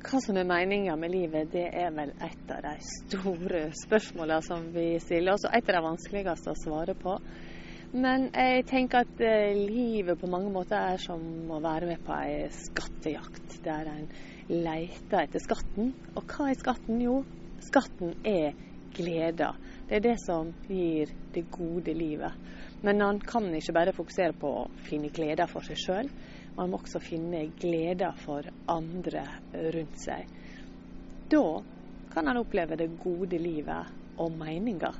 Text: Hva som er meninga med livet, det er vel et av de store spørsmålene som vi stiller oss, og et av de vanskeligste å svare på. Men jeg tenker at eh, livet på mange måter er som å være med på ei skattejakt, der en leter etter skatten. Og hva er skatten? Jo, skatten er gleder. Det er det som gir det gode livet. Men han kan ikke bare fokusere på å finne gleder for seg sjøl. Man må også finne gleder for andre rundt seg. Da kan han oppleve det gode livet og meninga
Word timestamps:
Hva 0.00 0.16
som 0.24 0.36
er 0.40 0.46
meninga 0.48 0.94
med 0.96 1.12
livet, 1.12 1.50
det 1.52 1.66
er 1.76 1.90
vel 1.92 2.14
et 2.24 2.52
av 2.54 2.62
de 2.64 2.70
store 2.88 3.66
spørsmålene 3.82 4.46
som 4.46 4.62
vi 4.72 4.94
stiller 5.02 5.34
oss, 5.34 5.44
og 5.44 5.52
et 5.52 5.68
av 5.68 5.76
de 5.76 5.82
vanskeligste 5.90 6.54
å 6.54 6.56
svare 6.56 6.94
på. 6.96 7.18
Men 8.00 8.28
jeg 8.30 8.64
tenker 8.70 9.04
at 9.04 9.20
eh, 9.26 9.52
livet 9.58 10.16
på 10.16 10.30
mange 10.30 10.48
måter 10.54 10.78
er 10.94 11.02
som 11.02 11.20
å 11.52 11.60
være 11.60 11.90
med 11.90 12.00
på 12.06 12.14
ei 12.16 12.46
skattejakt, 12.54 13.58
der 13.66 13.90
en 13.92 14.08
leter 14.48 15.26
etter 15.26 15.42
skatten. 15.44 15.92
Og 16.14 16.24
hva 16.32 16.48
er 16.48 16.56
skatten? 16.62 17.02
Jo, 17.04 17.20
skatten 17.68 18.14
er 18.24 18.54
gleder. 18.96 19.58
Det 19.90 19.96
er 19.98 20.02
det 20.04 20.18
som 20.22 20.52
gir 20.70 21.10
det 21.34 21.48
gode 21.50 21.90
livet. 21.98 22.36
Men 22.86 23.00
han 23.02 23.16
kan 23.26 23.48
ikke 23.58 23.72
bare 23.74 23.94
fokusere 23.96 24.36
på 24.38 24.50
å 24.60 24.68
finne 24.86 25.10
gleder 25.10 25.50
for 25.50 25.66
seg 25.66 25.80
sjøl. 25.82 26.10
Man 26.54 26.70
må 26.70 26.78
også 26.78 27.00
finne 27.02 27.40
gleder 27.58 28.14
for 28.14 28.46
andre 28.70 29.24
rundt 29.74 29.98
seg. 29.98 30.30
Da 31.26 31.42
kan 32.14 32.30
han 32.30 32.38
oppleve 32.38 32.78
det 32.78 32.86
gode 33.02 33.42
livet 33.42 33.90
og 34.22 34.38
meninga 34.38 34.92